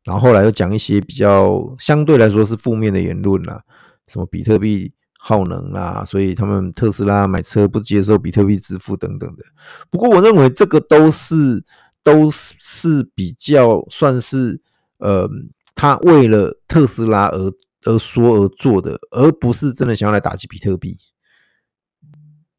[0.05, 3.62] 然后后来又讲一些比较相对来说是负面的言论啦。
[4.09, 9.44] 什么比特币耗能啦，所以他们特斯拉买车不接受比特币支付等等的。
[9.90, 11.64] 不过我认为这个都是
[12.03, 14.61] 都是比较算是
[14.99, 15.29] 呃，
[15.75, 17.53] 他为了特斯拉而
[17.85, 20.99] 而说而做的，而不是真的想要来打击比特币。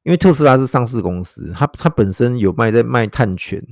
[0.04, 3.64] 因为特斯拉是上市公司，它它本身有卖在卖碳权。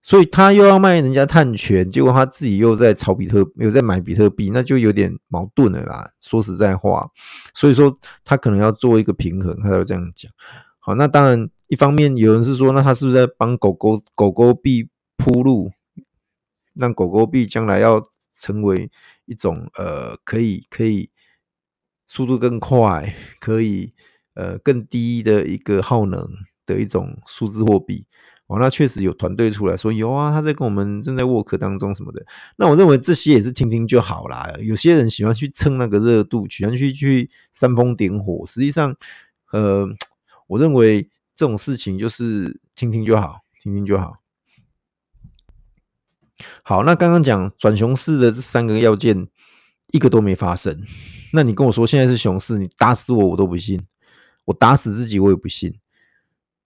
[0.00, 6.08] 所以他又要卖人家碳权，结果他自己又在炒比特，又在买比特币，那就有点矛盾了啦。
[6.20, 7.10] 说实在话，
[7.52, 10.30] 所以说他可能要做一个平衡，他要这样讲。
[10.78, 15.72] 好，那当然，一方面有人是说，那他是不是在帮狗狗狗狗币铺路，
[16.74, 18.00] 让狗狗币将来要
[18.32, 18.90] 成为
[19.28, 21.10] 一种呃，可以可以
[22.08, 23.92] 速度更快，可以
[24.34, 26.26] 呃更低的一个耗能
[26.66, 28.06] 的一种数字货币。
[28.46, 32.24] 哦，那确实有团队出来说有啊，他在跟我们正在 work 当中什么的。
[32.56, 34.50] 那我认为这些也是听听就好啦。
[34.62, 38.46] 有些人喜欢去蹭那个热度，喜欢去去煽风点火。
[38.46, 38.96] 实际上，
[39.52, 39.86] 呃，
[40.48, 44.17] 我认为这种事情就是听听就好，听听就好。
[46.62, 49.28] 好，那刚刚讲转熊市的这三个要件，
[49.92, 50.84] 一个都没发生。
[51.32, 53.86] 那你跟我说现在是熊市，你打死我我都不信，
[54.46, 55.78] 我打死自己我也不信。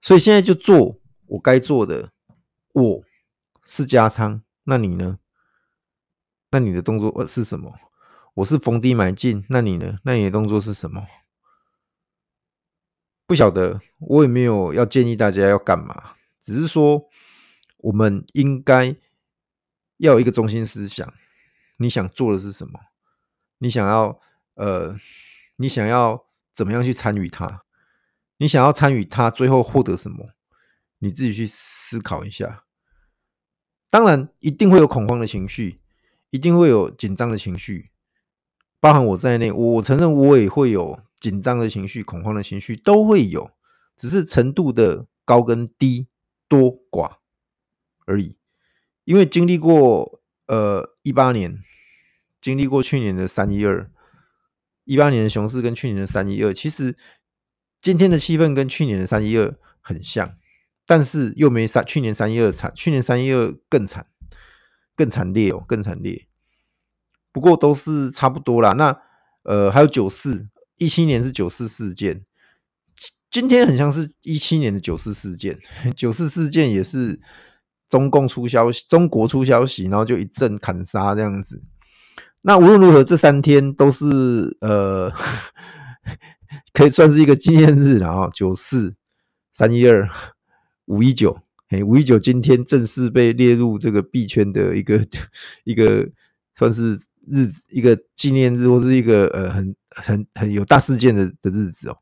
[0.01, 0.99] 所以现在就做。
[1.29, 2.11] 我该做的，
[2.75, 3.03] 我
[3.65, 5.19] 是加仓，那你呢？
[6.51, 7.73] 那你的动作是什么？
[8.35, 9.97] 我是逢低买进，那你呢？
[10.05, 11.07] 那你的动作是什么？
[13.27, 17.09] 不晓得，我也没有要建议大家要干嘛，只是说
[17.79, 18.95] 我们应该
[20.03, 21.15] 要有一个中心思想，
[21.77, 22.81] 你想做的是什么？
[23.59, 24.21] 你想要
[24.55, 24.99] 呃，
[25.59, 27.63] 你想要怎么样去参与它？
[28.39, 30.31] 你想要参与它，最后获得什么？
[30.99, 32.65] 你自己去思考一下，
[33.91, 35.81] 当然一定会有恐慌的情绪，
[36.31, 37.93] 一定会有紧张的情绪，
[38.81, 43.53] 包含我在内，我承认我也会有紧张的情绪、恐慌的情绪，都会有，
[43.97, 46.09] 只是程度的高跟低、
[46.49, 47.19] 多寡
[48.05, 48.37] 而已。
[49.05, 51.59] 因为经历过呃一八年，
[52.41, 53.91] 经历过去年的三一二，
[54.85, 56.97] 一八年的熊市跟去年的三一二，其实
[57.81, 60.37] 今天的气氛跟去年的三一二很像。
[60.85, 64.09] 但是又没三，去年三一二惨，去年三一二更惨，
[64.97, 66.27] 更惨烈哦，更惨烈。
[67.31, 68.73] 不过都是差不多啦。
[68.73, 69.01] 那
[69.45, 72.27] 呃，还有九四，一七年是九四事件，
[73.31, 75.61] 今天很像是一七年的九四事件。
[75.97, 77.21] 九四事件也是
[77.93, 81.63] 中共出消息，中国出消息，然后就一阵砍杀这样子。
[82.41, 85.13] 那无论如何，这三天都是呃，
[86.73, 88.95] 可以算是一个纪念日，然后九四
[89.53, 90.09] 三一二。
[90.87, 95.01] 五一九，哎，五一九今天正式被列入这个币圈的一个
[95.65, 96.07] 一个
[96.57, 96.99] 算是
[97.31, 101.97] 日子，一个纪念日，或是一个呃很很很有大事件的的日子哦。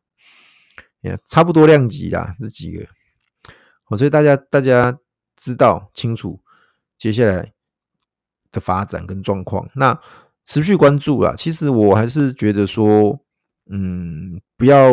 [1.03, 2.85] 也差不多量级啦，这几个，
[3.89, 4.99] 哦，所以大家大家
[5.41, 6.39] 知道清楚
[6.99, 7.51] 接下来
[8.53, 9.99] 的发展跟状况，那
[10.45, 11.35] 持续关注啦。
[11.35, 13.19] 其实我还是觉得说，
[13.71, 14.91] 嗯，不要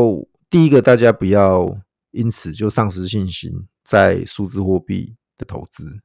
[0.49, 1.77] 第一个，大家不要
[2.11, 3.51] 因此就丧失信心。
[3.83, 6.01] 在数字货币的投资，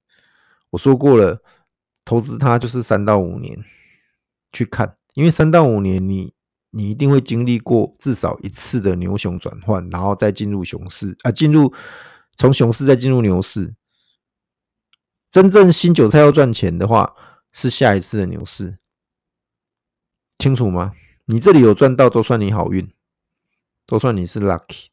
[0.71, 1.43] 我说过了，
[2.05, 3.59] 投资它就是三到五年
[4.53, 6.33] 去看，因为三到五年你
[6.71, 11.73] 你一定会经历过至少一次的牛熊转换，然后再进入熊市啊，进入
[12.37, 13.75] 从熊市再进入牛市。
[15.33, 17.17] 真正新韭菜要赚钱的话，
[17.53, 18.77] 是下一次的牛市，
[20.37, 20.93] 清楚吗？
[21.25, 22.93] 你这里有赚到，都算你好运，
[23.87, 24.89] 都算你是 lucky。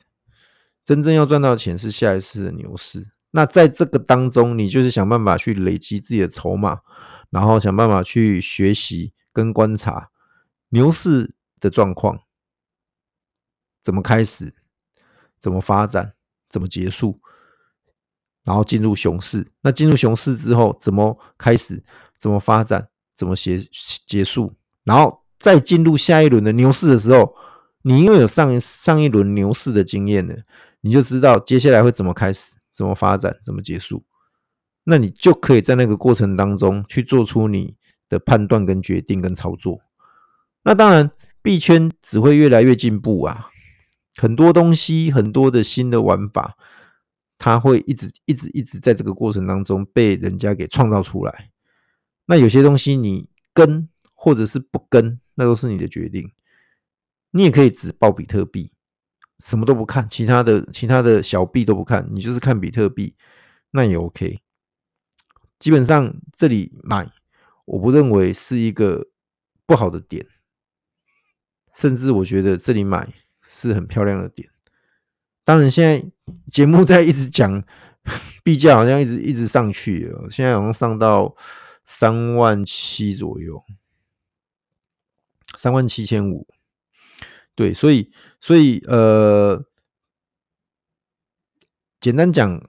[0.86, 6.80] 真正要赚到钱是下一次的牛市，那在这个当中，你就是想办法去累积自己的筹码，
[7.30, 10.10] 然后想办法去学习跟观察
[10.70, 12.22] 牛市的状况，
[13.84, 14.54] 怎么开始，
[15.38, 16.14] 怎么发展，
[16.48, 17.20] 怎么结束，
[18.44, 19.48] 然后进入熊市。
[19.62, 21.84] 那进入熊市之后，怎么开始，
[22.20, 23.60] 怎么发展，怎么结
[24.06, 27.36] 结束，然后再进入下一轮的牛市的时候，
[27.84, 30.36] 你因为有上一上一轮牛市的经验了。
[30.82, 34.06] 你就知道接下来会怎么开始，怎么发展，怎么结束，
[34.86, 37.76] 那你就可以在那个过程当中去做出你
[38.08, 39.82] 的判断跟决定跟操作。
[40.64, 43.50] 那当然，币圈只会越来越进步啊，
[44.16, 46.56] 很多东西，很多的新的玩法，
[47.40, 51.50] 它会一直一直一直在这个过程当中被人家给创造出来。
[52.28, 56.32] 那有些东西你跟或者是不跟，那都是你的决定。
[57.32, 58.72] 你也可以只抱比特币。
[59.40, 63.16] 什么都不看，其他的其他的小币都不看，你就是看比特币，
[63.72, 64.42] 那也 OK。
[65.58, 67.10] 基本上这里买，
[67.64, 69.08] 我不认为是一个
[69.66, 70.28] 不好的点，
[71.74, 74.50] 甚至我觉得这里买是很漂亮的点。
[75.50, 76.06] 当然，现在
[76.46, 77.64] 节目在一直讲
[78.46, 81.36] 币价，好像一直一直上去了，现在好像上到
[81.84, 83.64] 三万七左右，
[85.58, 86.46] 三万七千五。
[87.56, 89.66] 对，所以，所以，呃，
[92.00, 92.62] 简单讲，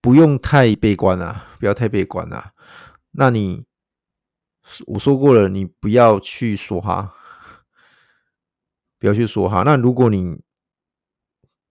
[0.00, 2.50] 不用太悲观啊，不要太悲观啊。
[3.12, 3.66] 那你，
[4.88, 7.14] 我说过了，你不要去说哈，
[8.98, 9.62] 不要去说哈。
[9.64, 10.40] 那如果你，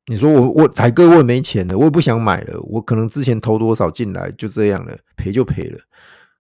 [0.08, 5.82] 你说我我海哥我也没钱了，我也不想买了，我可能之前投多少进来就这样了，赔就赔了。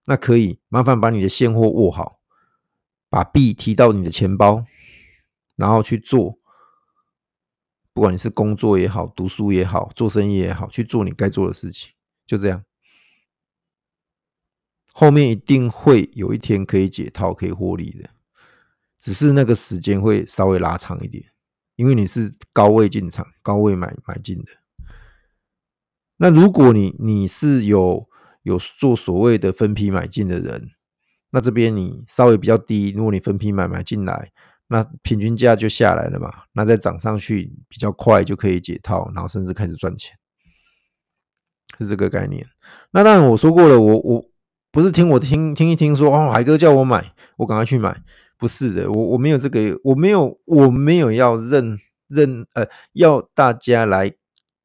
[0.06, 2.20] 那可以麻烦把你的现货握好，
[3.10, 4.64] 把币提到你的钱包，
[5.56, 6.38] 然后去做，
[7.92, 11.92] 不管你是工作也好、读书也好、做生意也好，去做你该做的事情，
[12.28, 12.64] 就这样。
[14.94, 18.12] 后面一定会有一天可以解套、可以获利的，
[19.00, 21.26] 只是那个时间会稍微拉长一点，
[21.76, 24.46] 因为你是高位进场、高位买买进的。
[26.18, 28.08] 那如果你你是有
[28.44, 30.72] 有做所谓的分批买进的人，
[31.32, 34.32] 那这边你稍微比较低，如果你分批买买进来，
[34.68, 40.18] 那平均价就下来了嘛，那再涨上去比较快就可以解套，然后甚至开始赚钱，
[41.80, 42.48] 是这个概念。
[42.92, 44.26] 那当然我说过了，我我。
[44.72, 48.04] 不是听我听听一听说哦，海哥叫我买，我赶快去买。
[48.46, 54.14] 不是的，我我没有这个，我没有我没有要认认呃，要大家来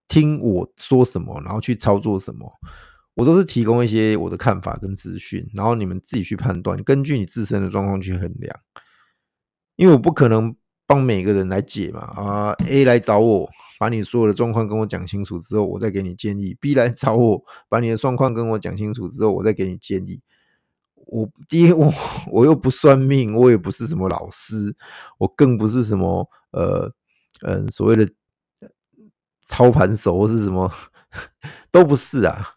[0.06, 2.52] 听我说什么，然后去操作什么。
[3.14, 8.54] 我都是提供一些我的看法跟资讯，然后你们自己去判断，根据你自身的状况去衡量。
[9.76, 10.54] 因为我不可能
[10.86, 13.48] 帮每个人来解嘛啊，A 来找我。
[13.78, 16.54] 把你所有的状况跟我讲清楚之后，我再给你建议。
[16.60, 20.20] B 来找我，把你的状况跟我讲清楚之后，我再给你建议。
[21.10, 21.92] 我第一， 我
[22.30, 24.74] 我又不算命，我也不是什么老师，
[25.18, 26.92] 我更不是什么呃
[27.42, 28.08] 嗯、所谓的
[29.46, 30.72] 操盘手或是什么
[31.70, 32.54] 都不是啊。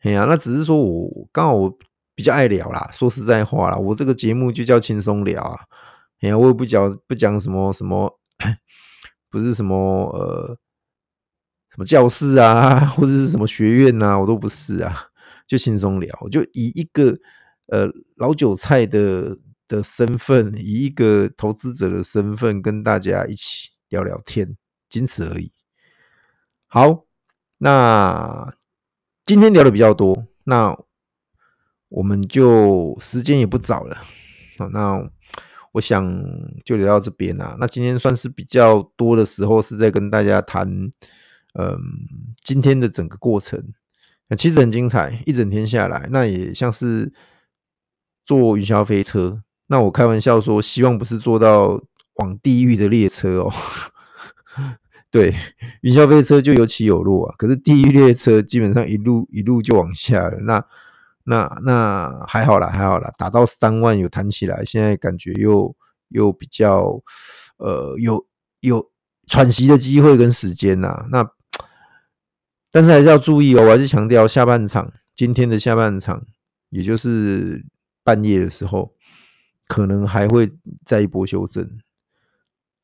[0.00, 1.78] 哎呀，那只是说我刚好我
[2.14, 5.60] 比较爱聊啦，说实在话啦，我这个节目就叫轻松聊啊。
[6.20, 8.18] 哎呀，我也不讲不讲什么什么。
[9.30, 9.76] 不是什么
[10.12, 10.56] 呃
[11.70, 14.94] 什么教室啊，或者是什么学院呐、啊，我都不是啊，
[15.44, 17.18] 就轻松聊，我就以一个
[17.66, 24.56] 呃老韭菜的的身份，以一个投资者的身份跟大家一起聊聊天，
[24.88, 25.52] 仅此而已。
[26.66, 27.04] 好，
[27.58, 28.54] 那
[29.24, 30.76] 今天聊的比较多，那
[31.90, 33.96] 我们就时间也不早了，
[34.58, 35.10] 好，那。
[35.74, 36.08] 我想
[36.64, 37.56] 就聊到这边啦。
[37.58, 40.68] 那今天算是比较多的时候，是在跟大家谈，
[41.58, 41.76] 嗯，
[42.44, 43.60] 今天的整个过程，
[44.28, 47.12] 那其实很精彩，一整天下来，那也像是
[48.24, 49.42] 坐云霄飞车。
[49.66, 51.82] 那我开玩笑说，希望不是坐到
[52.16, 53.52] 往地狱的列车哦。
[55.10, 55.34] 对，
[55.82, 60.38] 云霄飞车就有起有落啊，可是地狱列车基本上一路一路就往下了。
[60.40, 60.64] 那
[61.24, 65.74] 那那还好啦，还好啦，打到三万有弹起来，现在感觉又
[66.08, 67.00] 又比较
[67.58, 68.26] 呃有
[68.60, 68.90] 有
[69.26, 71.06] 喘息的机会跟时间呐。
[71.10, 71.26] 那
[72.70, 76.26] 但是还是要注意哦，我还是强调下半场今天的下半场，
[76.70, 77.64] 也就是
[78.04, 78.94] 半夜的时候，
[79.66, 80.48] 可能还会
[80.84, 81.80] 再一波修正。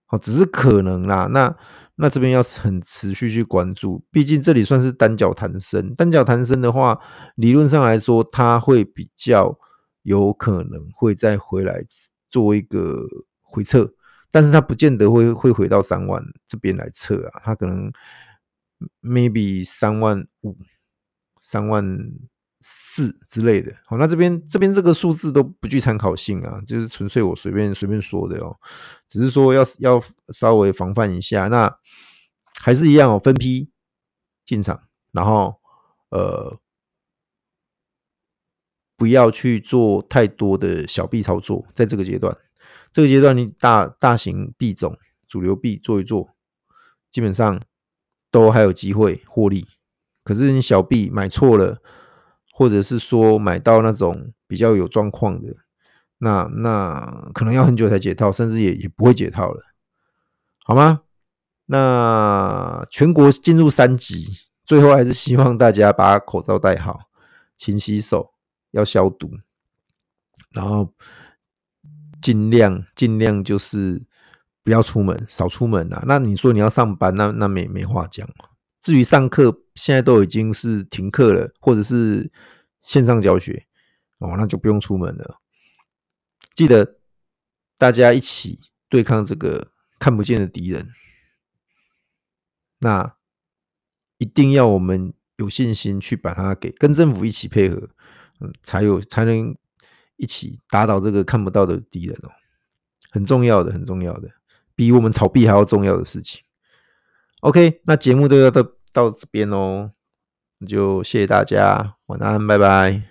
[0.07, 1.29] 好，只是可能啦。
[1.31, 1.57] 那
[1.95, 5.95] 那这边要很持续去关注，毕竟这里算是单脚弹升。
[5.95, 6.99] 单脚弹升的话，
[7.37, 9.57] 理论上来说，它会比较
[10.03, 11.85] 有可能会再回来
[12.29, 13.07] 做一个
[13.41, 13.93] 回撤，
[14.31, 17.93] 但是它不见得会会回到三万这边来测啊，它可能
[19.03, 20.57] maybe 三万五、
[21.43, 21.85] 三万
[22.61, 23.75] 四之类的。
[23.87, 28.57] 好，那这边这边这个数字都不具参考性啊，就是纯粹我随便随便说的哦，
[29.09, 31.77] 只是说要要稍微防范一下那。
[32.63, 33.71] 还是一样哦，分批
[34.45, 34.83] 进场，
[35.13, 35.55] 然后
[36.11, 36.61] 呃，
[38.99, 42.37] 不要去做太多的小币操作，在这个阶段，
[42.93, 46.37] 这个阶段你大大型币种、主流币做一做，
[47.11, 47.63] 基本上
[48.31, 49.67] 都还有机会获利。
[50.23, 51.81] 可是你小币买错了，
[52.61, 55.57] 或者是说买到那种比较有状况的，
[56.19, 59.63] 那那可能要很久才解套，甚至也也不会解套了，
[60.67, 61.01] 好吗？
[61.65, 64.27] 那全国进入三级，
[64.67, 67.01] 最后还是希望大家把口罩戴好，
[67.57, 68.35] 勤洗手，
[68.73, 69.31] 要消毒，
[70.53, 70.93] 然后
[72.21, 74.03] 尽量尽量就是
[74.63, 76.05] 不要出门，少出门啊。
[76.07, 78.29] 那你说你要上班，那那没没话讲。
[78.83, 82.31] 至于上课，现在都已经是停课了，或者是
[82.83, 83.67] 线上教学
[84.19, 85.41] 哦，那就不用出门了。
[86.55, 86.97] 记得
[87.79, 90.91] 大家一起对抗这个看不见的敌人。
[92.81, 93.17] 那
[94.19, 97.91] 一定要我们有信心去把它给跟政府一起配合，
[98.41, 99.57] 嗯，才有才能
[100.17, 102.31] 一起打倒这个看不到的敌人哦，
[103.11, 104.29] 很重要的，很重要的，
[104.75, 106.43] 比我们炒币还要重要的事情。
[107.41, 108.63] OK，那节目都要到
[108.93, 109.93] 到这边哦，
[110.59, 113.10] 那就谢谢大家，晚安，拜拜。